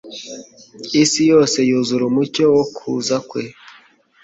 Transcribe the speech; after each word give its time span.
Isi 1.03 1.21
yose 1.31 1.57
yuzura 1.69 2.03
umucyo 2.09 2.43
wo 2.55 2.63
kuza 2.75 3.15
Kwe 3.29 3.43